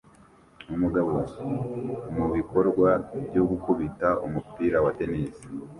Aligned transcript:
Umugabo 0.75 1.11
mubikorwa 2.17 2.89
byo 3.27 3.43
gukubita 3.49 4.07
umupira 4.25 4.77
wa 4.85 4.91
tennis 4.97 5.35